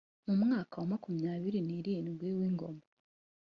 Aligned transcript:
mu 0.27 0.33
mwaka 0.41 0.75
wa 0.81 0.87
makumyabiri 0.93 1.59
n 1.63 1.69
irindwi 1.79 2.27
w 2.37 2.41
ingoma 2.47 2.83